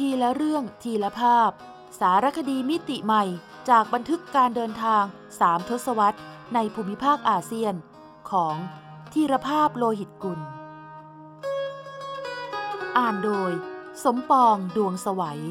[0.00, 1.50] ทีละเรื่องทีละภาพ
[2.00, 3.24] สารคดีมิติใหม่
[3.70, 5.04] จากบันทึกการเดินทาง
[5.40, 6.18] สามทศวรรษ
[6.54, 7.74] ในภูมิภาคอาเซียน
[8.30, 8.56] ของ
[9.12, 10.40] ธีรภาพโลหิตกุล
[12.96, 13.52] อ่านโดย
[14.04, 15.42] สมปองดวงสวัย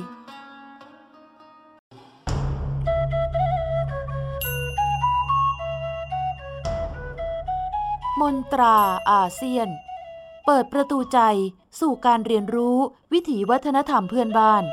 [8.22, 8.78] มนตรา
[9.12, 9.68] อาเซียน
[10.46, 11.20] เปิดประตูใจ
[11.82, 12.78] สู่การเรียนรู้
[13.14, 14.66] วิถีวัฒนธรรมเพื่อนบ้าน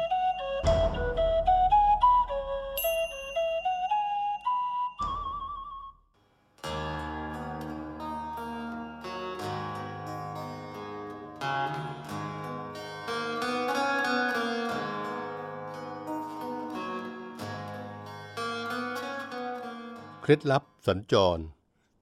[20.25, 21.39] เคล็ดลับสัญจร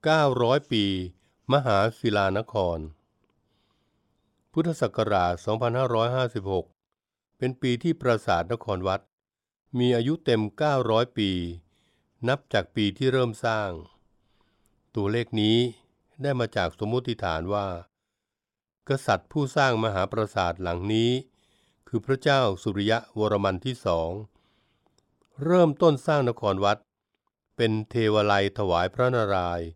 [0.04, 0.84] 900 ปี
[1.52, 2.78] มหาศิลานคร
[4.54, 5.34] พุทธศักราช
[6.56, 9.00] 2556 เป็นปีที่ปราสาทนครวัด
[9.78, 10.42] มีอายุเต็ม
[10.80, 11.30] 900 ปี
[12.28, 13.70] นับจากปีที่เริ่มสร้าง
[14.96, 15.56] ตัวเลขนี้
[16.22, 17.66] ได้มาจากสมมติฐานว่า
[18.88, 21.10] กษัตริย์ผู้สร้างมหาปราสาทหลังนี้
[21.88, 24.10] คือพระเจ้าสุริยะวรมันที่สอง
[25.44, 26.78] เริ่มต้นสร้างนครวัด
[27.56, 29.68] เป็นเทวไลยถวายพระนารายณ์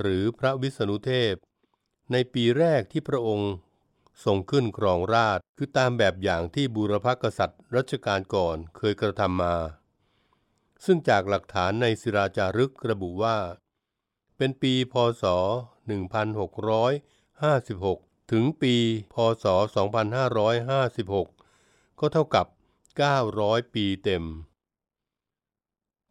[0.00, 1.34] หรือพระวิษณุเทพ
[2.12, 3.52] ในปีแรกที่พระองค์
[4.24, 9.54] ทรงขึ้นครองราชคือตามแบบอย่างที่บูรพกษัตริย์รัชกาลก่อนเคยกระทำมา
[10.84, 13.36] ซึ่งจากหลักฐานในศิราจารึกระบุว่า
[14.36, 15.24] เป็นปีพศ
[17.38, 18.74] 1656 ถึงปี
[19.12, 19.44] พศ
[20.36, 22.46] 2556 ก็เท่ากับ
[23.10, 24.24] 900 ปีเต็ม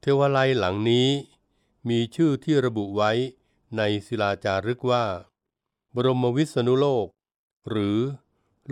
[0.02, 1.08] เทวาลัยหลังนี้
[1.90, 3.12] มีชื่อที่ระบุไว้
[3.78, 5.06] ในศิลาจารึกว่า
[5.96, 7.08] บรมวิษณุโลก
[7.68, 7.98] หรือ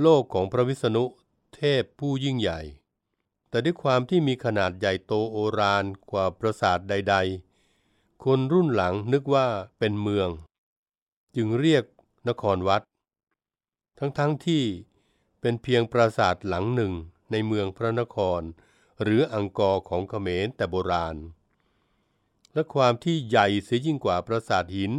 [0.02, 1.04] โลกของพระวิษณุ
[1.56, 2.62] เทพผู้ยิ่งใหญ่
[3.50, 7.16] แต่ด้วยความที่มีขนาดใหญ่โตโอฬารกว่าปราสาทใด
[7.70, 9.48] ๆ คนรุ่นหลังนึกว่า
[9.80, 10.30] เป็นเมือง
[11.36, 11.84] จึงเรียก
[12.30, 12.82] นครวัด
[14.00, 14.64] ทั้งๆทที่
[15.42, 16.94] เป็นเพียงปราสาทหลังหนึ่ง
[17.32, 18.42] ในเมืองพระนคร
[19.02, 21.16] หรืออังกอร์ของเขมรแต่โบราณ
[22.54, 24.92] และความที่ใหญ่เสียยิ่งกว่าปราสาทหิน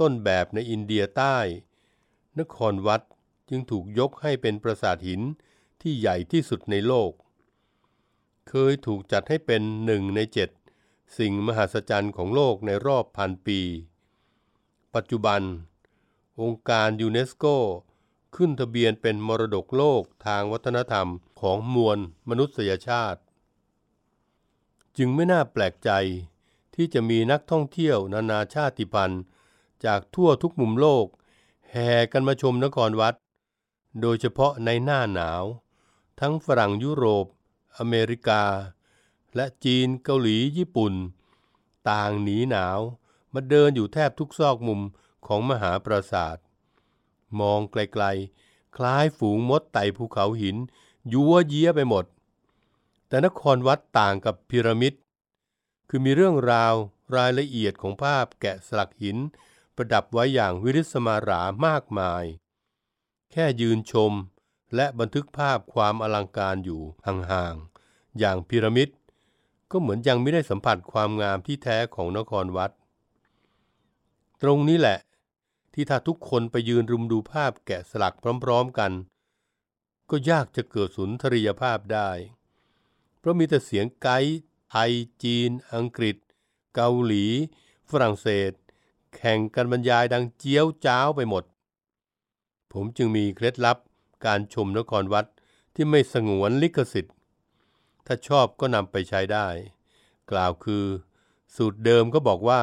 [0.00, 1.36] ต้นแบบในอินเดียใต้
[2.38, 3.02] นครวัด
[3.50, 5.20] จึงถูกยกให้เป็นปราสาทหิน
[5.80, 7.12] ที่ใหญ่ที่สุดในโลก
[8.48, 10.50] เคยถูกจัดให้เป็นหนึ่งในเจ็ด
[11.18, 13.60] สิ่งมหัศจรรย์ของโลกในรอบพันปี
[14.94, 15.40] ปัจจุบัน
[16.40, 17.44] องค์การยูเนสโก
[18.36, 21.08] ขึ้นทะเบียนเป็นมรดกโลกทางวัฒนธรรม
[21.40, 21.98] ของมวล
[22.28, 23.20] มนุษยชาติ
[24.96, 25.90] จึงไม่น่าแปลกใจ
[26.74, 29.22] ที่จะมีนักท่องเที่ยวนานาชาติพันธุ์
[29.84, 31.06] จากทั่วทุกมุมโลก
[31.70, 33.14] แห่กันมาชมนครวัด
[34.00, 35.44] โดยเฉพาะในหน้าหนาว
[36.20, 37.26] ทั้งฝรั่งยุโรป
[37.78, 38.44] อเมริกา
[39.36, 40.94] และจีนเกาหลีญี่ปุ่น
[41.90, 42.80] ต่างหนีหนาว
[43.34, 44.80] มาเดินอยู่แทบทุกซอกมุม
[45.26, 46.36] ของมหาปราสาท
[47.40, 50.56] มองไกลๆ คล้ายฝูงมดไต่ภูเขาหิน
[51.12, 52.04] ยัวเยี้ยไปหมด
[53.08, 54.94] แต่นครวัดต่างกับพีระมิด
[55.88, 56.74] คือมีเรื่องราว
[57.16, 59.16] รายละเอียดของภาพแกะสลักหิน
[59.76, 62.24] ประดับไว้อย่างวิริสมารามากมาย
[63.32, 64.12] แค่ยืนชม
[64.74, 68.88] และบันทึกภาพความอลังการอยู่ห่างๆ อย่างพีระมิด
[69.70, 72.70] ก็เหมือนยังไม่ได้สัมผัสความงามที่แท้ของนครวัด
[74.42, 74.98] ตรงนี้แหละ
[75.74, 78.92] ที่ถ้าทุกคนไปยืนรุมดูภาพแกะสลักพร้อมๆกัน
[80.10, 82.10] ก็ยากจะเกิดสุนทรียภาพได้
[83.18, 84.38] เพราะมีแต่เสียงไกด์
[84.70, 86.16] ไทยจีน อังกฤษ
[86.74, 87.26] เกาหลี
[87.90, 88.52] ฝรั่งเศส
[89.16, 91.44] แข่งกันบรรยายดังเจียวจ้าวไปหมด
[92.72, 93.78] ผมจึงมีเคล็ดลับ
[94.26, 95.26] การชมนครวัด
[95.74, 97.14] ที่ไม่สงวนลิขสิทธิ์
[98.06, 99.46] ถ้าชอบก็นำไปใช้ได้
[100.30, 100.84] กล่าวคือ
[101.56, 102.60] สูตรเดิมก็บอกว่า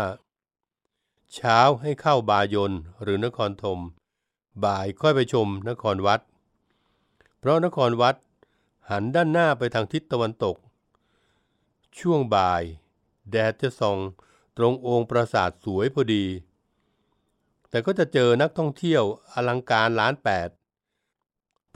[1.34, 2.72] เช้าให้เข้าบายน
[3.02, 3.80] หรือนครธม
[4.64, 6.22] บ่ายค่อยไปชมนครวัด
[7.40, 8.16] เพราะนครวัด
[8.90, 10.56] หันด้านหน้าไปทางทิศตะวันตก
[12.00, 12.64] ช่วงบ่าย
[13.32, 13.98] แดดจะส่อง
[14.58, 16.26] ตรงองค์ปราสาทสวยพอดี
[17.76, 20.50] แต่ก็จะเจอนักท่องเที่ยวอลังการล้านแปด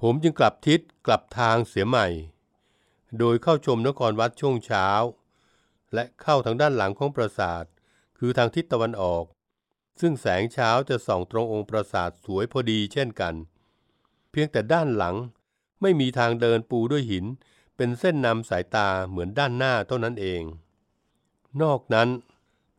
[0.02, 2.08] ผมจึงกลับทิศกลับทางเสียใหม่
[3.20, 4.88] โดยเข้าชมนครวัดช่วงเช้า
[5.94, 7.66] และเข้าทางด้านหลังของปราสาท
[8.18, 9.26] คือทางทิศตะวันออก
[10.02, 13.36] ซึ่งแสงเช้าจะส่องตรงองค์ปราสาทสวยพอดีเช่นกัน
[14.32, 15.16] เพียงแต่ด้านหลัง
[15.82, 17.26] ไม่มีทางเดินปูด้วยหิน
[17.76, 20.42] เป็นเส้นนำสายตาเหมือนด้านหน้าเท่านั้นเอง
[21.62, 22.10] นอกนั้น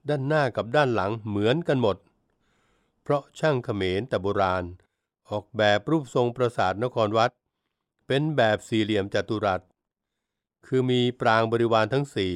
[0.09, 1.99] ด้านหน้ากับด้านหลังเหมือนกันหมด
[3.11, 4.65] ราะช่างเขมรแต่โบราณ
[5.31, 7.31] ออกแบบรูปทรงปราสาทนครวัด
[8.07, 9.61] เป็นแบบสี่เหลี่ยมจัตุรัส
[10.67, 12.35] คือมีปรางบริวารทั้งสี่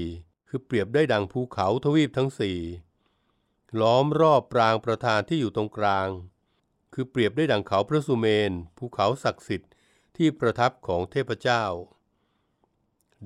[0.49, 2.59] คือเปรียบได้ดังภูเขาทวีปทั้งสี่
[3.81, 6.09] ล้อมรอบปรางประธานที่อยู่ตรงกลาง
[6.93, 9.73] คือเปรียบได้ดังเขาพระสุเมน ภูเขาศักดิ์สิทธิ์
[10.17, 11.65] ที่ประทับของเทพเจ้า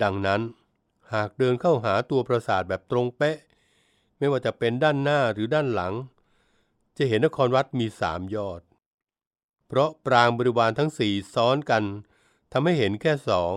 [0.02, 0.40] ดังนั้น
[1.14, 3.38] หากเดินเข้าหาตัวปราสาทแบบตรงเป๊ะ
[4.18, 5.94] ไม่ว่าจะเป็นด้านหน้าหรือด้านหลัง
[6.98, 8.62] จะเห็นนครวัดมีสามยอด
[9.66, 11.84] เพราะปรางบริวารทั้งสี่ซ้อนกัน
[12.52, 13.52] ทำให้เห็นแค่สอง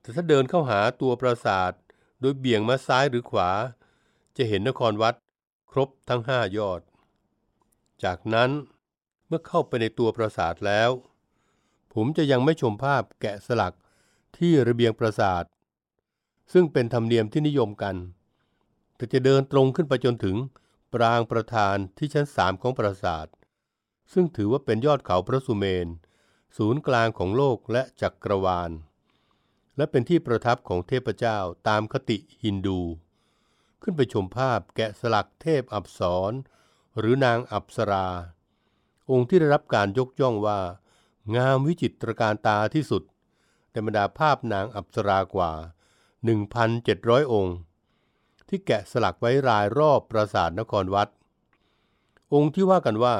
[0.00, 1.72] แต่ถ้าเดินเข้าหาตัวปราสาท
[2.20, 3.50] โดยเบี่ยงมาซ้ายหรือขวา
[4.36, 5.14] จะเห็นนครวัด
[5.70, 6.80] ครบทั้งห้ายอด
[8.04, 8.50] จากนั้น
[9.26, 10.90] เมื่อเข้าไปในตัวปราสาทแล้ว
[11.94, 13.74] ผมจะยังไม่ชมภาพแกะสลัก
[14.36, 15.44] ที่ระเบียงปราสาท
[16.52, 17.96] ซึ่งเป็นธรรมเนียมที่นิยมกัน
[18.96, 20.36] แต่จะเดินตรงขึ้นไปจนถึง
[20.94, 23.26] ปรางประธานที่ชั้นสามของปราสาท
[24.12, 25.88] ซึ่งถือว่าเป็นยอดเขาพระสุเมน
[26.56, 28.70] ศูนย์กลางของโลกและจักรวาล
[29.76, 31.38] และเป็นที่ประทับของเทพเจ้า
[31.68, 32.80] ตามคติฮินดู
[33.82, 36.00] ขึ้นไปชมภาพแกะสลักเทพอับส
[36.30, 36.32] ร
[36.98, 38.08] หรือนางอับสรา
[39.10, 40.60] องค์ที่ได้รับการยกย่องว่า
[41.36, 43.02] งามวิจิตรการตาที่สุด
[43.70, 45.52] ในบรรดาภาพนางอับสรากว่า
[46.42, 47.56] 1,700 องค์
[48.48, 51.08] ที่แกะสลักไว้รายรอบปราสาทนครวัด
[52.32, 53.16] องค์ที่ว่ากันว่า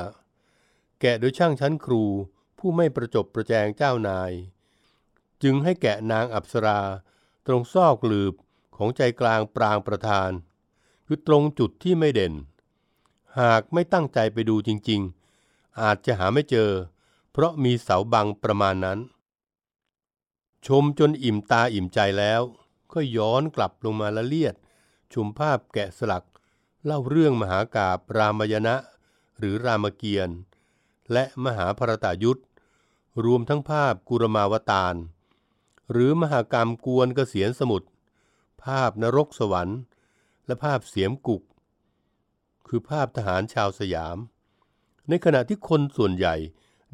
[1.01, 2.03] แกะโดยช่างชั้นครู
[2.59, 4.33] ผู้ไม่ประจบประแจงเจ้านาย
[5.43, 6.81] จึงให้แกะนางอับสรา
[7.47, 8.35] ตรงซอกหลืบ
[8.77, 10.31] ของใจกลางปรางประธาน
[11.07, 12.35] คือตรงจุดที่ไม่เด่น
[13.41, 16.71] หากไม่ตั้งใจไปดูจริงๆ อาจจะหาไม่เจอ
[17.33, 18.99] เพราะมีเสาบังประมาณนั้น
[20.67, 22.43] ชมจนอิ่มตาอิ่มใจแล้ว
[22.93, 24.55] ก็ย้อนกลับลงมาละเลียด
[25.15, 26.27] ชุมภาพแกะสลัก
[26.85, 28.77] เล่าเรื่องมหากาบรามยณะ
[29.39, 30.39] หรือรามเกียรติ์
[31.13, 32.43] และมหาภรตายุทธ
[33.25, 34.95] รวมทั้งภาพกุรมาวตาร
[35.93, 37.89] หรือมหากรรมกวนเกษียณสมุทร
[38.65, 39.81] ภาพนรกสวรรค์
[40.47, 41.43] และภาพเสียมกุก
[42.69, 44.17] คือภาพทหารชาวสยาม
[45.09, 46.37] ในขณะที่คนส่วนใหญ่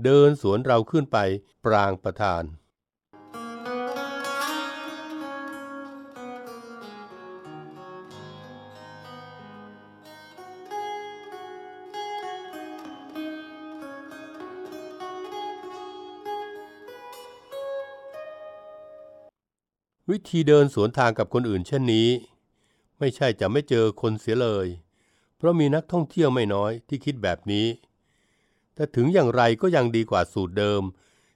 [0.05, 1.19] เดินสวนเราขึ้นไป
[1.65, 2.43] ปรางประธาน
[20.13, 22.09] วิธีเดินสวนทางกับคนอื่นเช่นนี้
[22.99, 24.67] ไม่ใช่จะไม่เจอคนเสียเลย
[25.37, 27.67] เพราะมีนักท่องเที่ยวไม่น้อยที่คิดแบบนี้
[28.75, 30.83] แต่ถึงอย่างไรก็ยังดีกว่าสูตรเดิม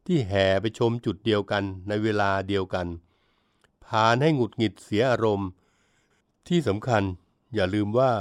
[0.07, 2.87] ที่แห่ไปชมจุดเดียวกันในเวลาเดียวกัน
[3.85, 5.49] พานให้หงุดหงิดเสียอารมณ์
[6.49, 7.03] ที่สำคัญ
[7.55, 8.13] อย่าลืมว่า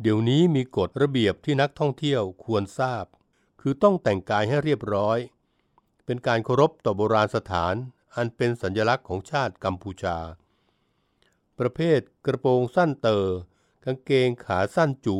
[0.00, 3.04] เดี๋ยวนี้มีกฎระเบียบที่นักท่องเที่ยวควรทราบ
[3.60, 5.18] คือต้องแต่งกายให้เรียบร้อย
[6.04, 7.76] เป็นการเคารพต่อโบราณสถาน
[8.14, 10.16] อันเป็นสัญลักษณ์ของชาติกัมพูชา
[11.58, 13.24] ประเภทกระโปรงสั้นเตอ
[13.84, 15.18] กางเกงขาสั้นจู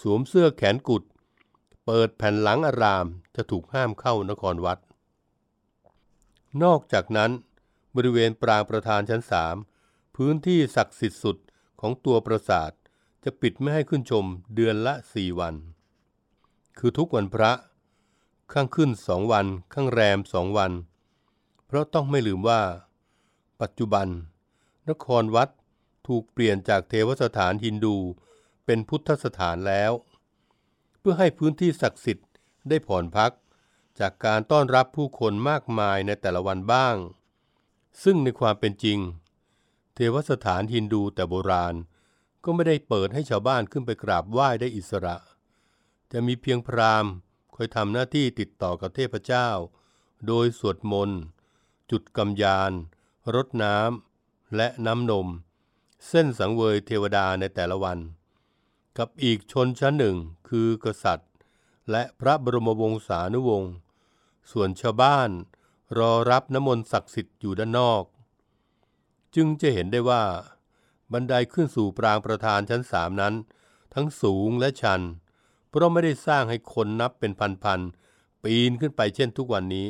[0.00, 1.02] สวมเสื้อแขนกุด
[1.84, 3.06] เปิดแผ่นหลังอาราม
[3.36, 4.78] จะถูกห้ามเข้านครวัด
[6.62, 7.30] นอกจากนั้น
[7.96, 9.56] บริเวณปรางประธานชั้นสาม
[10.16, 11.36] พื้นที่ศักดิ์สิทธิ์สุด
[11.80, 12.72] ของตัวปราสาท
[13.24, 14.24] จะปิดไม่ให้ขึ้นชม
[14.54, 15.54] เดือนละสี่วัน
[16.78, 17.52] คือทุกวันพระ
[18.52, 20.72] ข้างขึ้นสองวัน ข้างแรมสองวัน
[21.70, 22.62] เพราะต้องไม่ลืมว่า
[23.60, 24.08] ปัจจุบัน
[24.88, 25.48] นครวัด
[26.06, 27.96] ถูกเปลี่ยนจากเทวสถานฮินดู
[28.64, 29.92] เป็นพุทธสถานแล้ว
[30.98, 32.28] เพื่อให้พื้นที่ศักดิ์สิทธิ์
[32.68, 33.32] ได้ผ่อนพัก
[34.00, 36.96] จากการต้อนรับผู้คนมากมายในแต่ละวันบ้าง
[38.02, 38.98] ซึ่งในความเป็นจริง
[39.94, 41.74] เทวสถานฮินดูแต่โบราณ
[42.44, 45.16] ก็ไม่ได้เปิดให้ชาวบ้านขึ้นไปกราบไหว้ได้อิสระ
[46.12, 47.12] จะมีเพียงพราหมณ์
[47.54, 49.48] คอยทำหน้าที่ติดต่อกับเทพเจ้า
[50.26, 51.20] โดยสวดมนต์
[51.90, 52.72] จุดกำยาน
[53.34, 55.28] รดน้ำและน้ำนม
[56.08, 57.98] เส้นสังเวยเทวดาในแต่ละวัน
[58.98, 60.16] กับอีกชนชั้นหนึ่ง
[60.48, 61.30] คือกษัตริย์
[61.90, 63.72] และพระบรมวงศานุวงศ์
[64.52, 65.30] ส่วนชาวบ้าน
[65.98, 68.04] รอรับน้ำมนต์ศักดิ์สิทธิ์อยู่ด้านนอก
[69.34, 70.24] จึงจะเห็นได้ว่า
[71.12, 73.34] บันไดขึ้นสู่ปรางประธานชั้นสามนั้น
[73.94, 75.00] ทั้งสูงและชัน
[75.68, 77.32] เพราะไม่ได้สร้างให้คนนับเป็น
[77.64, 79.88] พันๆปีนขึ้นไปเช่นทุกวันนี้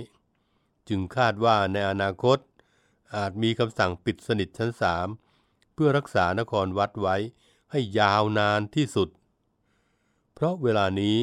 [0.88, 2.38] จึงคาดว่าในอนาคต
[3.16, 5.08] อาจมีคำสั่งปิดสนิทชั้นสาม
[5.74, 7.16] เพื่อรักษานครวัดไว้
[7.70, 9.08] ให้ยาวนานที่สุด
[10.34, 11.18] เพราะเวลานี้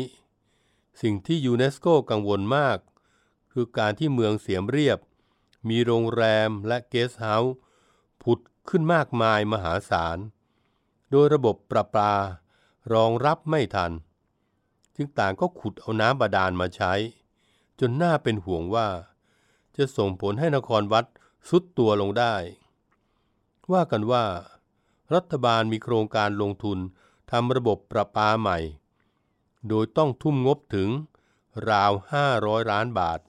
[1.02, 2.78] สิ่งที่ยูเนสโกกังวลมาก
[3.52, 5.00] คือการที่เมืองเสียมเรียบ
[5.70, 7.56] มีโรงแรมและเกสต์เฮาส์
[8.24, 10.18] ผุดขึ้นมากมายมหาศาล
[11.12, 12.14] โดยระบบประปา
[12.94, 13.92] รองรับไม่ทัน
[14.96, 16.94] จึงต่างก็ขุดเอาน้ำบาดาลมาใช้
[17.80, 18.88] จนน่าเป็นห่วงว่า
[19.77, 21.05] จะส่งผลให้นครวัด
[21.50, 22.36] สุดตัวลงได้
[23.72, 24.25] ว่ากันว่า
[25.13, 26.77] รัฐบาลมีโครงการลงทุน
[27.32, 28.58] ทำระบบประปาใหม่
[29.70, 30.89] โดยต้องทุ่มงบถึง
[31.70, 31.91] ราว
[32.32, 33.20] 500 ล้านบาท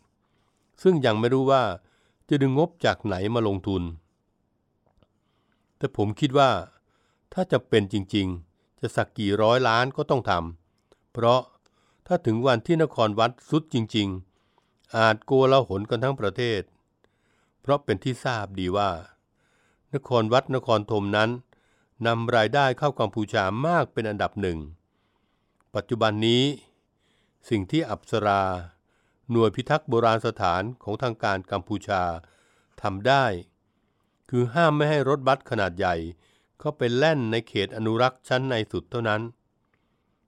[0.83, 1.63] ซึ่งยังไม่รู้ว่า
[2.29, 3.83] จะดึงงบจากไหนมาลงทุน
[5.77, 6.51] แต่ผมคิดว่า
[7.33, 11.41] ถ้าจะเป็นจริง ๆ จะสักกี่ร้อยล้านก็ต้องทำ เพราะ
[12.07, 14.36] ถ้าถึงวันที่นครวัดสุดจริง ๆ
[14.95, 16.63] อาจกลาหลกันทั้งประเทศ
[17.61, 18.91] เพราะเป็นที่ทราบดีว่า
[19.95, 21.31] นครวัดนครธมนั้น
[22.07, 24.59] นำรายได้เข้ากัมพูชามากเป็นอันดับหนึ่ง
[25.75, 26.45] ปัจจุบันนี้
[27.49, 28.43] สิ่งที่อับสรา
[29.31, 32.03] หน่วยพิทักษ์โบราณสถานของทางการกัมพูชา
[32.83, 33.25] ทำได้
[34.31, 35.95] คือห้ามไม่ให้รถบัสขนาดใหญ่
[36.59, 39.23] เข้าไปแล่นในเขตอนุรักษ์ชั้นในสุดเท่านั้น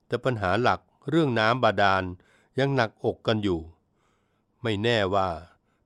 [0.06, 2.02] แต่ปัญหาหลักเรื่องน้ำบาดาล
[2.58, 3.60] ยังหนักอกกันอยู่
[4.62, 5.28] ไม่แน่ว่า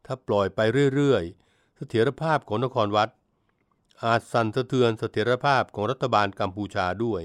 [0.07, 0.61] ถ้าปล่อยไป
[0.95, 3.11] เรื่อยๆ เสถียรภาพของนครวัด
[4.05, 7.23] อาจสั่นสะเทือนเสถียรภาพของรัฐบาลกัมพูชาด้วย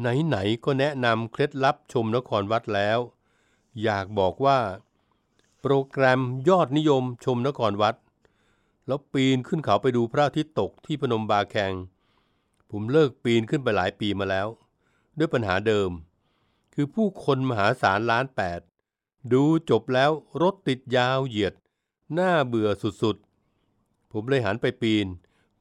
[0.00, 2.98] ไหนๆก็แนะนำเคล็ดลับชมนครวัดแล้ว
[3.82, 4.58] อยากบอกว่า
[5.60, 7.96] โปรแกรมยอดนิยมชมนครวัด
[8.86, 11.72] แล้วปีนขึ้นเขาไปดูพระอาทิตย์ตกที่พนมบาแคง
[12.70, 14.48] ผมเลิกปีนขึ้นไปหลายปีมาแล้ว
[15.18, 15.90] ด้วยปัญหาเดิม
[16.74, 18.60] คือผู้คนมหาศาลล้านแปด
[19.32, 20.10] ดูจบแล้ว
[20.42, 21.54] รถติดยาวเหยียด
[22.14, 22.68] หน้าเบื่อ
[23.02, 25.06] สุดๆ ผมเลยหันไปปีน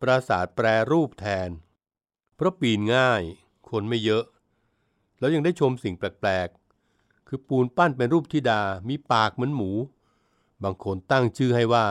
[0.02, 1.50] ปราสาทแปรรูปแทน
[2.36, 3.22] เพราะปีนง่าย
[3.70, 4.24] คนไม่เยอะ
[5.20, 9.72] แล้วยังได้ชมสิ่งแปลกๆ คือปูนปั้นเป็นรูปธิดา มีปากเหมือนหมู
[10.64, 11.86] บางคนตั้งชื่อให้ว่า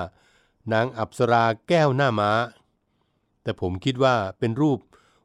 [0.73, 2.31] นางอัปสราแก้วหน้าม้า
[3.43, 4.79] แต่ผมคิดว่าเป็นรูป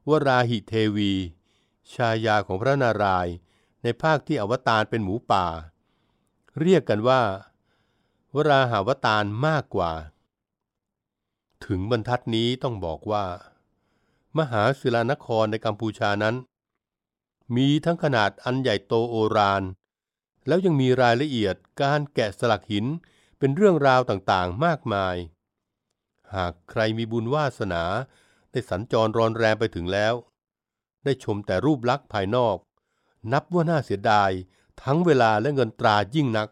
[0.10, 1.12] วราหิเทวี
[1.94, 3.34] ชายาของพระนารายณ์
[3.84, 5.46] ในภาคที่อวตารเป็นหมูป่า
[6.62, 7.22] เรียกกันว่า
[8.36, 9.92] วราหาวตารมากกว่า
[11.66, 13.26] ถึงบรรทัดนี้ต้องบอกว่า
[14.38, 16.36] มหาศิลานครในกัมพูชานั้น
[17.56, 19.64] มีทั้งขนาดอันใหญ่โตโอราน
[20.48, 22.86] แล้วยังมีรายละเอียดการแกะสลักหิน
[23.38, 25.16] เป็นเรื่องราวต่างๆมากมาย
[26.36, 27.84] หากใครมีบุญวาสนา
[28.52, 30.14] ได้สัญจรรอนแรมไปถึงแล้ว
[31.06, 32.58] ได้ชมแต่รูปลักษณ์ภายนอก
[33.32, 34.32] นับว่าน่าเสียดาย
[34.84, 36.48] ทั้งเวลาและเงินตรายิ่งนัก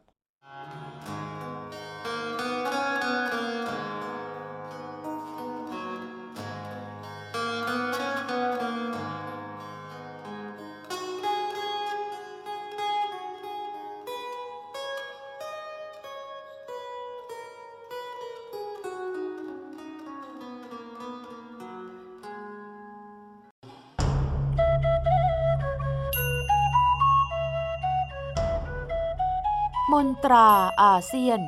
[29.93, 30.49] มนตรา
[30.83, 31.39] อาเซียน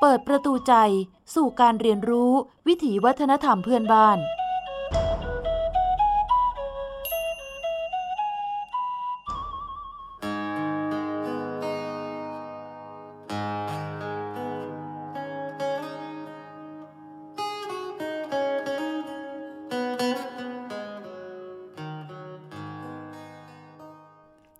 [0.00, 0.74] เปิดประตูใจ
[1.34, 2.32] สู่การเรียนรู้
[2.66, 4.18] วิถีวัฒนธรรมเพื่อนบ้าน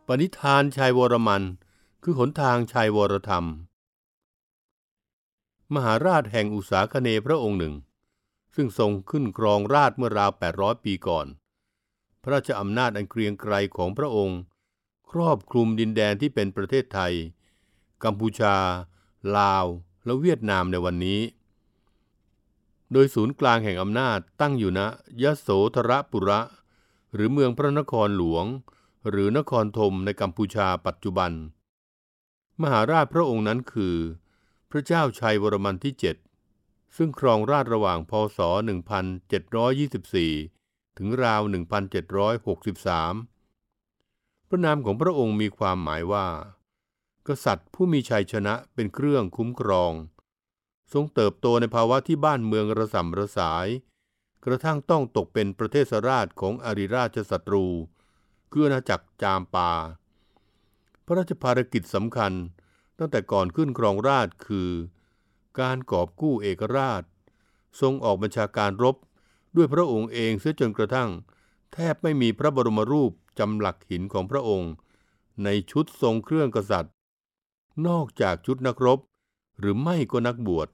[0.06, 1.42] ปณิธานชายวรมัน
[2.02, 3.46] คือหนทางชายวรธรรม
[5.74, 7.74] มหาราชแห่งอุษาคเนพระองค์หนึ่ง
[8.54, 11.26] ซึ่งทรงขึ้นครองราชเมื่อราว 800 ปีก่อน
[12.22, 14.38] พระราชอำนาจอันเกรียงไกรของพระองค์
[15.10, 17.14] ครอบคลุมดินแดนที่เป็นประเทศไทย
[18.04, 18.56] กัมพูชา
[19.36, 19.66] ลาว
[20.04, 21.20] และเวียดนามในวันนี้
[22.92, 24.80] โดยศูนย์กลางแห่งอำนาจตั้งอยู่ณ
[25.22, 26.40] ยโสธรปุระ
[27.14, 28.44] หรือเมืองพระนครหลวง
[29.10, 31.32] หรือนครธมในกัมพูชาปัจจุบัน
[32.62, 33.96] มหาราชพระองค์นั้นคือ
[34.70, 35.94] พระเจ้าชัยวรมันที่
[36.44, 38.38] 7 ซึ่งครองราชระหว่างพศ
[39.64, 41.54] 1724 ถึงราว 1763
[44.48, 46.26] พระนามของพระองค์มีความหมายว่า
[47.28, 49.92] กษัตริย์ผู้มีชัยชนะเป็นเครื่องคุ้มครอง
[50.92, 53.66] ทรงเติบโตในภาวะที่บ้านเมืองระส่ำระสาย
[54.44, 57.66] กระทั่งต้องตกเป็นประเทศราชของอริราชศัตรู
[58.50, 59.72] คืออาณาจักรจามปา
[61.10, 62.32] ระราชภารกิจสำคัญ
[62.98, 64.70] ตั้งแต่ก่อนขึ้นครองราชคือ
[65.60, 67.02] การกอบกู้เอกราช
[67.80, 68.96] ทรงออกบัญชาการรบ
[69.56, 71.10] ด้วยพระองค์เองเสียจนกระทั่ง
[71.72, 74.72] แทบไม่มีพระบรมรูปจำหลักหินของพระองค์
[75.44, 76.92] ในชุดทรงเครื่องกษัตริย์
[77.86, 78.98] นอกจากชุดนักรบ
[79.58, 80.68] หรือไม่ก็นักบวช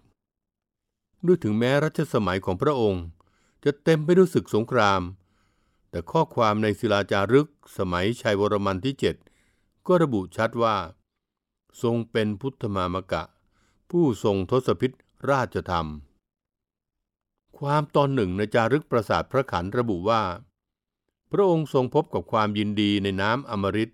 [1.26, 3.02] ด้วยถึงแม้รัชสมัยของพระองค์
[3.64, 5.02] จะเต็มไปด้วยศึกสงคราม
[5.90, 9.36] แต่ข้อความในศิลาจารึกสมัยชัยวรมันที่ 7
[9.87, 10.76] ก็ระบุชัดว่า
[11.83, 13.23] ทรงเป็นพุทธมามกะ
[13.90, 14.93] ผู้ทรงทศพิษ
[15.31, 15.87] ราชธรรม
[17.59, 20.23] ความตอนหนึ่งในจารึกปราสาทพระขันระบุว่า
[21.33, 23.93] พระองค์ทรงพบกับความยินดีในน้ำอมฤต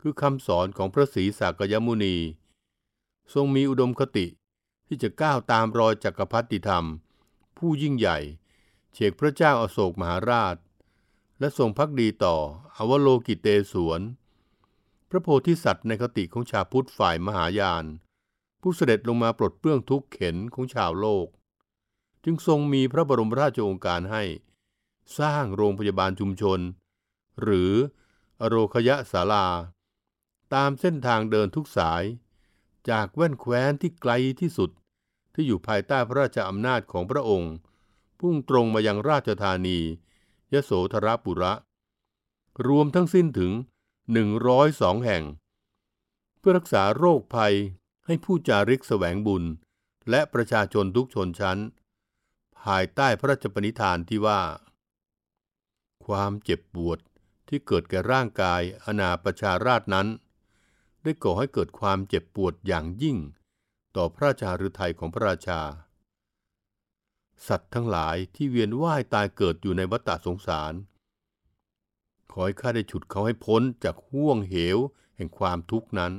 [0.00, 2.16] คือคำสอนของพระศรีสากยมุนี
[3.34, 4.26] ทรงมีอุดมคติ
[4.86, 6.84] ที่จะก้าวตามรอยจักรพรรดิธรรม
[7.56, 8.18] ผู้ยิ่งใหญ่
[8.92, 10.56] เฉกพระเจ้าอาโศกมหาราช
[11.38, 12.36] และทรงพักดีต่อ
[12.76, 14.00] อวโลกิเตศวน
[15.10, 17.84] พระโพธิสัตว์ในคติของชาวพุทธฝ่ายมหายาน
[18.60, 21.26] ผู้เสด็จลงมาปลดเปลื้องทุกข์เข็นของชาวโลก
[22.24, 24.24] จึงทรงมีพระบรมราชโองการให้
[25.18, 26.60] สร้างโรงพยาบาลชุมชน
[27.42, 27.72] หรือ
[28.40, 29.46] อโรคยะศาลา
[30.54, 32.02] ตามเส้นทางเดินทุกสาย
[32.90, 34.70] จากแว่นแคว้นที่ไกลที่สุด
[35.34, 37.52] ที่อยู่ภายใต้พระราชอำนาจของพระองค์
[38.18, 39.78] พุ่งตรงมายังราชธานี
[40.52, 41.52] ยโสธรปุระ
[42.68, 43.52] รวมทั้งสิ้นถึง
[44.16, 45.24] 102 แห่ง
[46.38, 47.54] เพื่อรักษาโรคภัย
[48.06, 49.44] ให้ผู้จาริกแสวงบุญ
[50.10, 51.58] และประชาชนทุกชนชั้น
[52.62, 54.40] ภายใต้พระราชปณิธานที่ว่า
[56.06, 56.98] ความเจ็บปวด
[57.48, 60.08] ที่เกิดแก่ร่างกายอนาประชาราชนั้น
[61.02, 63.16] ได้ก่อให้เกิดความเจ็บปวดอย่างยิ่ง
[63.96, 65.60] ต่อพระราชาฤทัยของพระราชา
[67.48, 70.74] สัตว์ทั้งหลายที่เวียนว่ายตายเกิดอยู่ในวัฏสงสาร
[72.32, 74.78] ขอให้ข้าได้ฉุดเขาให้พ้นจากห่วงเหว
[75.16, 76.12] แห่งความทุกข์นั้น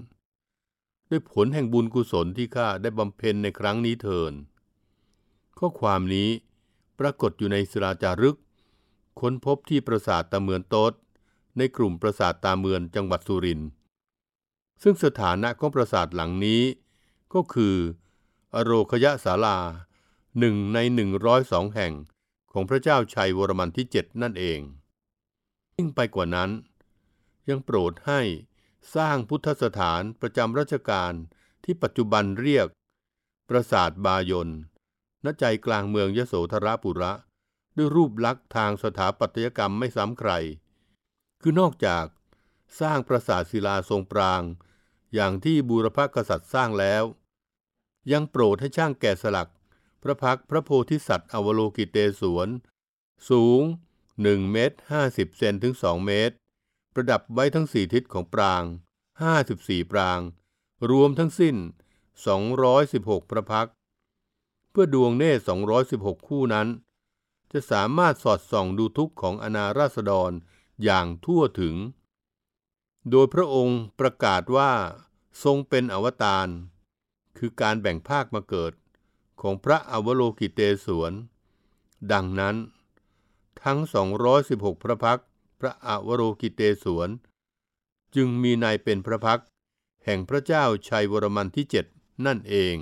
[1.10, 4.34] ด้วยผลแห่งบุญกุศลที่ข้าได้บำเพ็ญในครั้งนี้เทิน
[5.58, 6.30] ข้อความนี้
[7.00, 8.38] ปรากฏอยู่ในศิลาจารึก
[9.20, 10.94] ค้นพบที่ปราสาทตาเมือนโต๊ด
[11.58, 13.70] ในกลุ่มปราสาทตาเมือนจังหวัดสุรินทร์
[14.82, 16.62] ซึ่งสถานะของปราสาทหลังนี้
[17.34, 17.76] ก็คือ
[18.56, 19.58] อโรคยะศาลา
[20.40, 20.78] หนึ่งใน
[21.28, 21.94] 102 แห่ง
[22.52, 24.60] ของพระเจ้าชัยวรมันที่ 7 นั่นเอง
[25.82, 26.52] ยิ่งไปกว่านั้น
[27.50, 28.22] ยังโปรดให้
[28.96, 31.14] สร้างพุทธสถานประจำราชการ
[31.64, 32.68] ที่ปัจจุบันเรียก
[33.50, 34.50] ปราสาทบายน
[35.26, 37.14] ณใจกลางเมืองยโสธราปุระ
[37.76, 40.32] ด้วยรูปลักษณ์ทางสถาปัตยกรรมไม่ซ้ำใคร
[41.42, 42.06] คือนอกจาก
[42.80, 44.42] สร้างปราสาทศิลาทรงปราง
[45.14, 47.04] อย่างที่บูรพกษัตริย์สร้างแล้ว
[48.12, 49.50] ยังโปรดให้ช่างแกะสลัก
[50.04, 52.50] พระพักพระโพธิสัตว์อวโลกิเตศวน
[53.30, 53.64] สูง
[54.20, 54.78] 1 เมตร
[55.08, 56.36] 50 เซนถึง 2 เมตร
[56.94, 58.64] ประดับไว้ทั้งสี่ทิศของปราง
[59.28, 60.20] 54 ปราง
[60.92, 61.56] รวมทั้งสิ้น
[62.44, 63.70] 216 พระพัก
[64.72, 65.42] เพื่อดวงเนตร
[65.86, 66.68] 216 คู่นั้น
[67.52, 70.32] จะสามารถสอดส่องดูทุกข์ของอนาราษฎร
[70.84, 71.76] อย่างทั่วถึง
[73.10, 74.72] โดยพระองค์ประกาศว่า
[75.44, 76.48] ทรงเป็นอวตาร
[77.38, 78.74] คือการแบ่งภาคมาเกิด
[79.42, 81.14] ของพระอวโลกิเตศวน
[82.12, 82.56] ดังนั้น
[83.64, 83.80] ทั้ง
[84.32, 85.22] 216 พระพัก
[85.60, 87.10] พระอวโลกิเตศวน
[88.16, 89.42] จึงมีนายเป็นพระพัก
[90.06, 92.78] แห่งพระเจ้าชัยวรมันที่ 7 นั่นเอง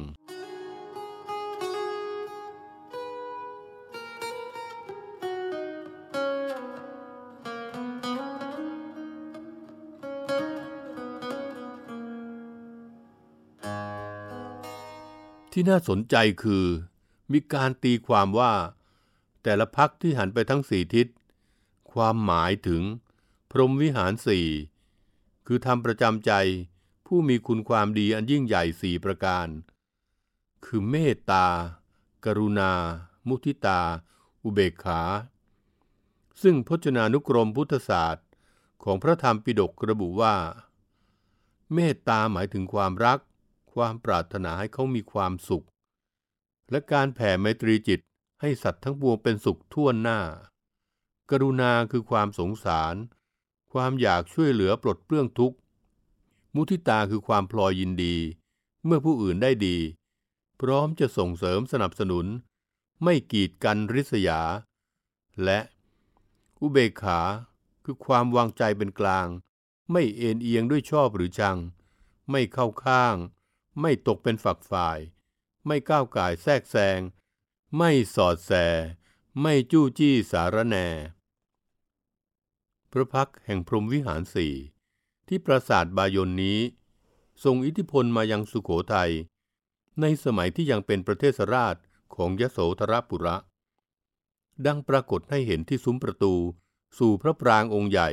[15.59, 16.65] ที่น่าสนใจคือ
[17.31, 18.53] มีการตีความว่า
[19.49, 21.07] แต่ละพักที่หันไปทั้งสี่ทิศ
[21.91, 22.83] ความหมายถึง
[23.51, 24.47] พรหมวิหารสี่
[25.45, 26.31] คือทำประจำใจ
[27.05, 29.47] ผู้มีคุณความดีอันยิ่งใหญ่สี่ประการ
[30.65, 31.47] คือเมตตา
[32.25, 32.71] กรุณา
[33.27, 33.81] มุทิตา
[34.43, 35.01] อุเบกขา
[36.41, 38.27] ซึ่งพจนานุกรมพุทธศาสตร์
[38.83, 40.35] ของพระธรรมปิฎกระบุว่า
[41.73, 43.19] เมตตาหมายถึงความรัก
[43.73, 45.65] ความปรารถนาให้เขามีความสุข
[46.71, 47.99] และการแผ่ไมตรีจิต
[48.41, 50.19] ให้สัตว์ทั้งปวงเป็นสุขทั่วหน้า
[51.29, 52.95] กรุณาคือความสงสาร
[53.73, 55.57] ความอยากช่วยเหลือปลดเปลื้องทุกข์
[56.55, 58.15] มุทิตาคือความพลอยยินดี
[58.85, 59.77] เมื่อผู้อื่นได้ดี
[60.61, 62.25] พร้อมจะส่งเสริมสนับสนุน
[63.03, 64.41] ไม่กีดกันริษยา
[65.43, 65.59] และ
[66.61, 67.19] อุเบกขา
[67.83, 69.27] คือความวางใจเป็นกลาง
[69.91, 71.57] ไม่เอ็นเอียงด้วยชอบหรือชัง
[72.31, 73.15] ไม่เข้าข้าง
[73.81, 74.99] ไม่ตกเป็นฝักฝ่าย
[75.65, 76.99] ไม่ก้าวก่ายแทรกแซง
[77.75, 78.51] ไม่สอดแส
[79.41, 80.75] ไม่จู้จี้สารแน
[82.91, 84.53] พระพักแห่งพรหมวิหารสี่
[85.27, 86.59] ที่ปราสาทบายนนี้
[87.43, 89.11] ส่งอิทธิพลมายังสุโขทัย
[90.01, 91.75] ในสมัยที่ยังเป็นประเทศราช
[92.15, 93.37] ของยโสธรปุระ
[94.65, 96.33] ดังปรากฏให้เห็นที่ซุ้มประตู
[96.97, 98.09] สู่พระปรางองค์ใหญ่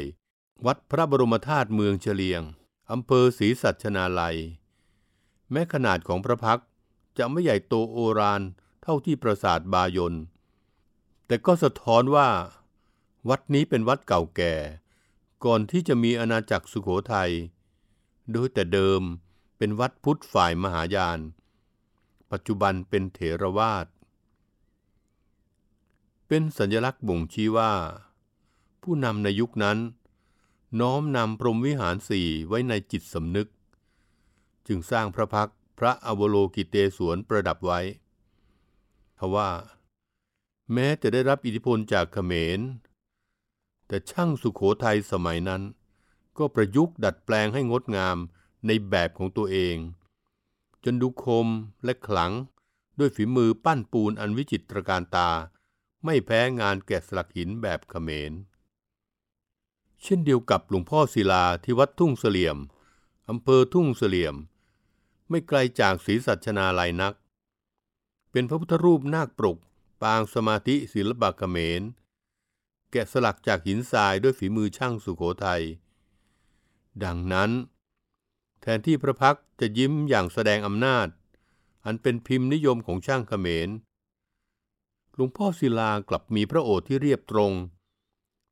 [0.67, 2.43] วัดพระบรมธาตุเมืองเฉลียง
[2.91, 4.37] อำเภอศรีสัชนาลัย
[5.51, 6.61] แม้ขนาดของพระพัก
[7.19, 8.43] จะไม่ใหญ่โตโอราน
[8.87, 10.15] เท่าที่ปราสาทบายน
[11.27, 12.29] แต่ก็สะท้อนว่า
[13.29, 14.55] วัดนี้เป็นวัดเก่าแก่
[15.45, 17.31] ก่อนที่จะมีอาณาจักรสุโขทัย
[18.33, 19.03] โดยแต่เดิม
[19.59, 21.19] เป็นวัดพุทธฝ่ายมหายาน
[22.31, 23.87] ปัจจุบันเป็นเถรวาท
[26.29, 27.73] เป็นสัญลักษณ์บ่งชี้ว่า
[28.83, 29.79] ผู้นำในยุคนั้น
[30.81, 33.49] น้อมนำพรหมวิหารสี่ไว้ในจิตสำนึก
[34.67, 37.81] จึงสร้างพระพักพระอวโลกิเตศวนประดับไว้
[39.35, 39.51] ว่า
[40.73, 42.61] แม้จะได้รับอิทธิพลจากเขมร
[43.87, 45.63] แต่ช่างสุขโขทัยสมัยนั้น
[46.39, 48.17] ก็ประยุกต์ดัดแปลงให้งดงาม
[48.67, 49.77] ในแบบของตัวเอง
[50.85, 51.49] จนดูคม
[51.85, 52.33] และขลัง
[52.99, 55.31] ด้วยฝีมือปั้นปูนอันวิจิตรการตา
[56.05, 58.33] ไม่แพ้งานแกะสลักหินแบบเขมร
[60.03, 62.57] เช่นเดียวกับหลวงพ่อศิลาที่วัดทุ่งเสลี่ยม
[63.29, 64.35] อำเภอทุ่งเสลี่ยม
[65.31, 67.15] ไม่ไกลจากศรีสัชนาลัยนัก
[68.37, 69.59] เป็นพระพุทธรูปนาคปรก
[70.03, 71.83] ปางสมาธิศิลปะเขมร
[72.91, 75.63] แกะสลักจากหินทรายด้วยฝีมือช่างสุโขทัย
[77.05, 77.51] ดังนั้น
[78.61, 81.09] แทนที่พระพักจะยิ้มอย่างแสดงอำนาจ
[81.85, 83.69] อันเป็นพิมพ์นิยมของช่างเขมร
[85.15, 87.53] หลวงพ่อศิลากลับมีพระโอษฐ์ที่เรียบตรง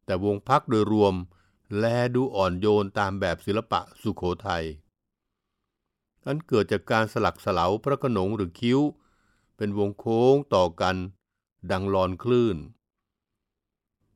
[0.04, 1.14] แต่วงพักโดยรวม
[1.78, 4.64] แลดูอ่อนโยนตามแบบศิลปะสุโขทัย
[6.26, 8.80] อันเกิดจากการสลักสลาพระขนงหรือคิ้ว
[9.64, 10.96] เป็นวงโค้งต่อกัน
[11.70, 12.56] ดังลอนคลื่น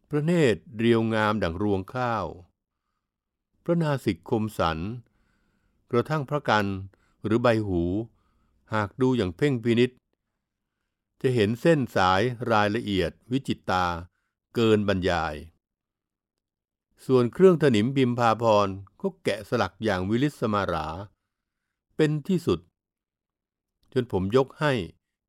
[0.08, 2.26] พระเนตรเรียวงามดังรวงข้าว
[3.64, 4.78] พระนาสิกคมสัน
[5.90, 6.66] กระทั่งพระกัน
[7.24, 7.82] หรือใบหู
[8.74, 9.90] หากดูอย่างเพ่งพินิษ
[11.22, 13.84] จะเห็นเส้นสายรายละเอียดวิจิตตา
[14.54, 15.34] เกินบรรยาย
[17.06, 18.68] ส่วนเครื่องถนิมบิมพาพร
[19.00, 20.88] ก็แกะสลักอย่างวิลิสมารา
[21.96, 22.60] เป็นที่สุด
[23.92, 24.74] จนผมยกให้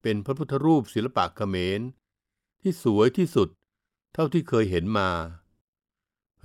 [0.10, 1.82] เป็นพระพุทธรูปศิลปะเขมร
[2.62, 3.50] ที่สวยที่สุด
[4.14, 5.10] เท่าที่เคยเห็นมา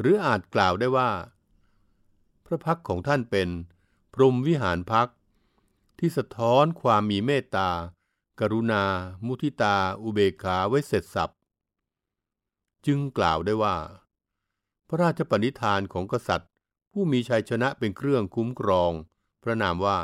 [0.00, 1.10] หรืออาจกล่าวได้ว่า
[2.46, 3.48] พระพักของท่านเป็น
[4.12, 5.08] พรหมวิหารพัก
[5.98, 7.70] ที่สะท้อนความมีเมตตา
[8.40, 8.84] กรุณา
[9.26, 11.30] มุทิตา อุเบกขาไว้เสร็จสับ
[12.86, 13.76] จึงกล่าวได้ว่า
[14.88, 16.50] พระราชปณิธานของกษัตริย์
[16.92, 18.92] ผู้มีชัยชนะเป็นเครื่องคุ้มครอง
[19.42, 19.98] พระนามว่า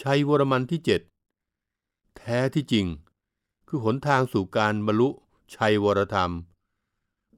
[0.00, 1.02] ชัยวรมันที่เจ็ด
[2.16, 2.86] แท้ที่จริง
[3.68, 5.08] คือหนทางสู่การบรรลุ
[5.54, 6.32] ชัยวรธรรม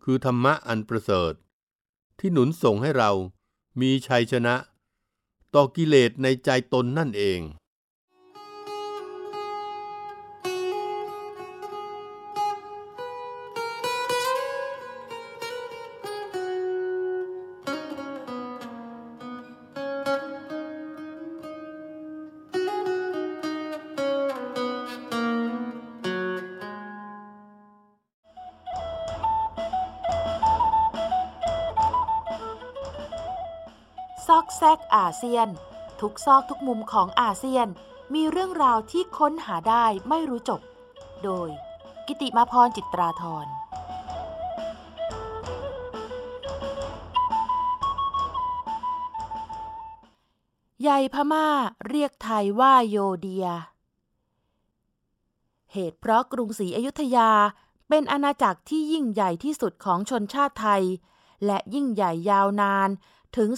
[0.02, 1.32] คือธรรมะอันประเสริฐ
[2.18, 3.10] ที่หนุนส่งให้เรา
[3.80, 4.54] มีชัยชนะ
[5.54, 7.40] ต่อกิเลสในใจตนนั่นเอง
[34.56, 35.48] แซกอาเซียน
[36.00, 37.68] ทุกซอกทุกมุมของอาเซียน
[38.14, 40.60] มีเรื่องราวที่ค้นหาได้ไม่รู้จบ
[41.24, 41.48] โดย
[42.06, 43.46] กิติมาพรจิตราธร
[50.82, 51.48] ใหญ่พม่า
[51.88, 53.46] เรียกไทยว่าโยเดีย
[55.72, 57.30] เหตุเพราะกรุงศรีอยุธยา
[57.88, 60.82] เป็นอาณาจักรที่ยิ่งใหญ่ที่สุดของชนชาติไทย
[61.46, 62.88] และยิ่งใหญ่ยาวนาน
[63.36, 63.48] ถึง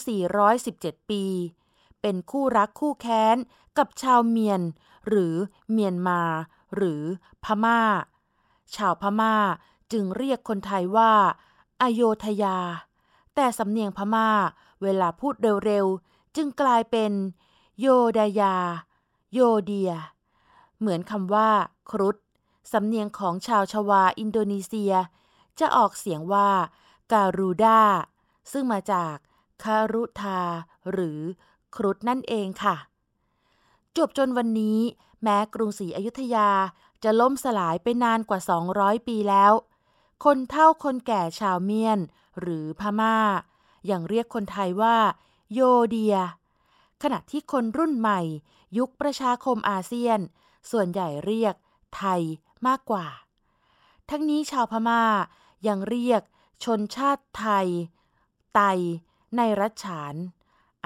[0.51, 1.25] 417 ปี
[2.01, 3.37] เป็นคู่รักคู่แค้น
[3.79, 4.63] กับชาวเมียน
[5.09, 5.35] หรือ
[5.71, 6.23] เมียนมา
[6.75, 7.03] หรือ
[7.45, 7.81] พม่า
[8.77, 9.35] ชาวพม่า
[9.93, 11.13] จึงเรียกคนไทยว่า
[11.83, 12.59] อโยธยา
[13.35, 14.29] แต่สำเนียงพม่า
[14.83, 17.13] เวลาพูดเร็วๆ จึงกลายเป็น
[17.81, 17.87] โย
[18.19, 18.57] ดายา
[19.33, 19.93] โยเดีย
[20.79, 21.51] เหมือนคำว่า
[21.91, 22.17] ครุฑ
[22.73, 24.95] สำเนียงของชาวชวาอินโดนีเซีย
[25.59, 26.51] จะออกเสียงว่า
[27.13, 27.83] การูดา
[28.53, 29.17] ซึ่งมาจาก
[29.65, 30.41] คารุธา
[30.93, 31.21] หรือ
[31.77, 32.77] ครุฑนั่นเองค่ะ
[33.97, 34.81] จบจนวันนี้
[35.23, 36.51] แม้กรุงศรีอยุธยา
[37.03, 38.41] จะล่มสลายไปนานกว่า
[38.75, 39.53] 200 ปีแล้ว
[40.25, 41.99] คนเฒ่าคนแก่ชาวเมียน
[42.41, 43.17] หรือพม่า
[43.91, 44.97] ยังเรียกคนไทยว่า
[45.53, 46.17] โยเดีย
[47.03, 48.21] ขณะที่คนรุ่นใหม่
[48.79, 50.19] ยุคประชาคมอาเซียน
[50.71, 51.55] ส่วนใหญ่เรียก
[51.97, 52.23] ไทย
[52.67, 53.07] มากกว่า
[54.11, 55.03] ทั้งนี้ชาวพม่า
[55.69, 56.23] ยังเรียก
[56.65, 57.69] ชนชาติไทย
[58.55, 58.61] ไต
[59.37, 60.15] ในรัฐฉาน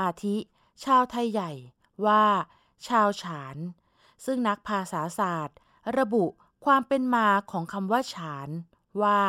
[0.01, 0.37] อาทิ
[0.85, 1.53] ชาวไทยใหญ่
[2.07, 2.25] ว่า
[2.89, 3.57] ชาวฉาน
[4.25, 5.57] ซึ่งนักภาษาศาสตร์
[5.99, 6.25] ระบุ
[6.65, 8.49] ความเป็นมาของคำว่าฉาน
[9.03, 9.21] ว่า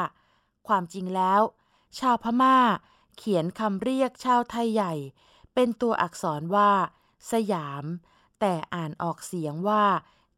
[0.67, 1.41] ความจริงแล้ว
[1.99, 2.57] ชาวพม่า
[3.17, 4.93] เขียนคำเรียกชาวไทยใหญ่
[5.53, 6.71] เป็นตัวอักษรว่า
[7.31, 7.83] สยาม
[8.39, 9.85] แต่อ่านออกเสียงว่า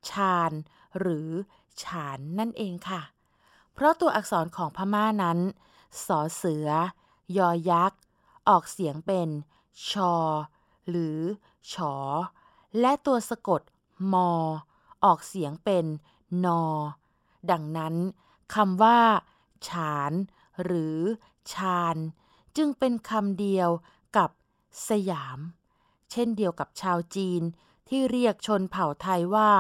[0.10, 0.52] ชาญ
[1.00, 1.30] หรือ
[1.84, 3.02] ฉานนั่นเองค่ะ
[3.74, 5.40] เพราะตัวอักษรของพม่านั้น
[6.06, 6.70] สอเสือ
[7.38, 8.00] ยอยักษ์
[8.50, 9.30] ออกเสียงเป็น
[9.90, 10.16] ชอ
[10.90, 11.20] หรือ
[11.72, 11.96] ฉอ
[12.80, 13.62] และตัวสะกด
[14.14, 14.32] มอ
[15.04, 15.86] ออกเสียงเป็น
[16.46, 16.64] นอ
[17.52, 17.96] ดังนั้น
[18.56, 19.00] คำว่า
[19.68, 20.12] ฉาน
[20.64, 21.00] หรือ
[21.54, 21.98] ชาญ
[22.58, 23.70] จึงเป็นคำเดียว
[24.18, 24.30] กับ
[24.90, 25.40] สยาม
[26.12, 27.42] เช่นเดียวกับชาวจีน
[27.88, 29.52] ที่เรียกชนเผ่าไทยว่า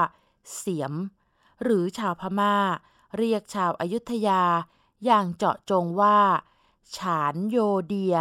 [0.56, 0.93] เสียม
[1.63, 2.56] หรือชาวพม่า
[3.17, 4.43] เรียกชาวอายุทยา
[5.06, 6.19] อย่างเจาะจงว่า
[6.95, 8.17] ฉานโยเดีย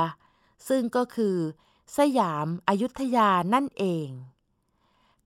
[0.68, 1.37] ซึ่งก็คือ
[1.99, 4.09] สยามอายุทยานั่นเอง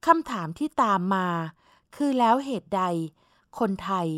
[0.06, 1.28] คำถามที่ตามมา
[1.96, 2.82] คือแล้วเหตุใด
[3.58, 4.08] คนไทย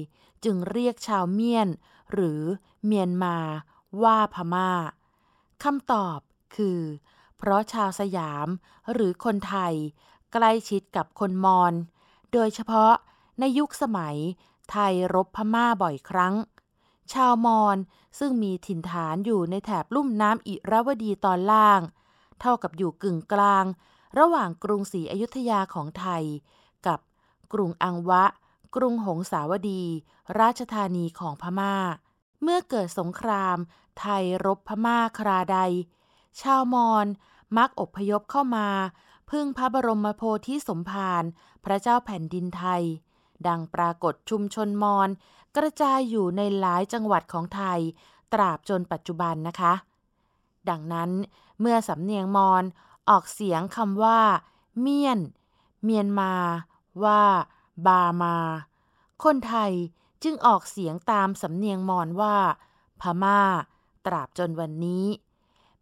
[0.45, 1.69] จึงเรียกชาวเมียน
[2.13, 2.43] หรือ
[2.85, 3.37] เมียนมา
[4.03, 4.71] ว่าพม่า
[5.65, 6.19] คำตอบ
[6.57, 6.81] คือ
[7.37, 8.49] เพราะชาวสยาม
[8.93, 9.75] หรือคนไทย
[10.33, 11.75] ใกล้ชิดกับคนมอญ
[12.33, 12.93] โดยเฉพาะ
[13.41, 14.17] ในยุคสมัย
[14.71, 16.35] ไทยรบพม่าบ่อยครั้ง
[17.13, 17.77] ชาวมอญ
[18.19, 21.81] ซึ่งมีถิ่นฐานอยู่ในแถบลุ่มน้ำอิระวดีตอนล่าง
[22.41, 23.65] เท่ากับอยู่กึ่งกลาง
[24.19, 26.25] ระหว่างกรุงศรีอยุธยาของไทย
[26.87, 26.99] กับ
[27.53, 28.25] กรุงอังวะ
[28.75, 29.83] กรุงหงสาวดี
[30.41, 31.77] ราชธานีของพม่า
[32.43, 33.57] เมื่อเกิดสงคราม
[34.01, 35.59] ไทยรบพม่าคราใด
[36.41, 37.07] ชาวมอญ
[37.57, 38.69] มักอพยพเข้ามา
[39.31, 41.25] พึ่งพระบรมโพธิสมภาร
[41.65, 42.83] พระเจ้าแผ่นดินไทย
[43.47, 45.09] ดังปรากฏชุมชนมอญ
[45.57, 47.81] กระจายอยู่ในหลายจังหวัดของไทย
[48.33, 49.75] ตราบจนปัจจุบันนะคะ
[50.69, 51.11] ดังนั้น
[51.61, 52.65] เมื่อสำเนียงมอญ
[53.11, 54.21] ออกเสียงคำว่า
[54.81, 55.21] เมียน
[55.85, 56.35] เมียนมา
[57.05, 57.23] ว่า
[57.87, 58.37] บามา
[59.25, 59.73] คนไทย
[60.23, 62.37] จึงออกเสียงตามสำเนียงมอญว่า
[63.01, 63.41] พม่า
[64.07, 65.07] ตราบจนวันนี้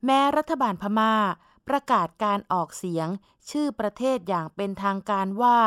[0.04, 1.14] แม้รัฐบาลพม่า
[1.68, 3.08] ประกาศการออกเสียง
[3.50, 5.58] ชื่อประเทศอย่างเป็นทางการว่า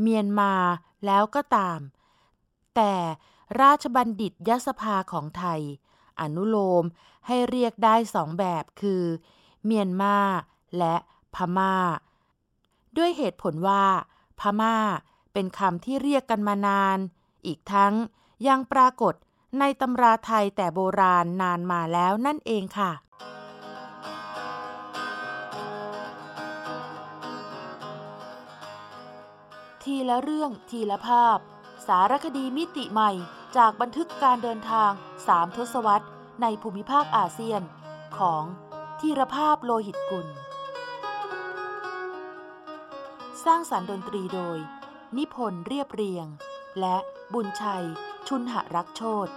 [0.00, 0.54] เมียนมา
[1.06, 1.78] แล้วก็ตาม
[2.76, 2.94] แต่
[3.60, 5.60] ราชบัณฑิตยสภาของไทย
[6.20, 6.84] อนุโลม
[7.26, 9.04] ให้เรียกได้สองแบบคือ
[9.64, 10.18] เมียนมา
[10.78, 10.96] และ
[11.34, 11.76] พม่า
[12.96, 13.84] ด้วยเหตุผลว่า
[14.40, 14.76] พม่า
[15.32, 16.98] เป็นคำที่เรียกกันมานาน
[17.46, 17.94] อีกทั้ง
[18.48, 19.14] ยังปรากฏ
[19.58, 22.92] ในตำราไทยแต่โบราณนานมาแล้วนั่นเองค่ะ
[29.82, 31.38] ทีละเรื่องทีละภาพ
[31.86, 33.10] สารคดีมิติใหม่
[33.56, 34.90] จากบันทึกการเดินทาง
[35.26, 36.08] สามทศวรรษ
[36.42, 37.62] ในภูมิภาคอาเซียน
[38.18, 38.42] ของ
[39.00, 40.26] ทีรภาพโลหิตกุล
[43.44, 44.58] สร้างสรรค์ดนตรีโดย
[45.16, 46.26] นิพนธ์เรียบเรียง
[46.80, 46.96] และ
[47.32, 47.84] บุญชัย
[48.28, 49.28] ชุนหรักโชต